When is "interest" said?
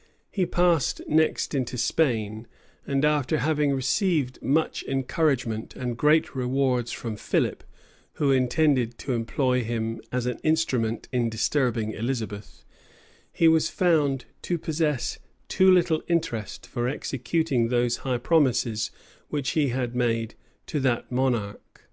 16.08-16.66